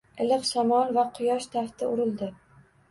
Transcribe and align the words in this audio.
Iliq 0.23 0.47
shamol 0.51 0.95
va 0.97 1.05
quyosh 1.19 1.49
tafti 1.59 1.93
urildi. 1.93 2.35